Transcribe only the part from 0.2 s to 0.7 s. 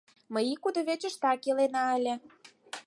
Ме ик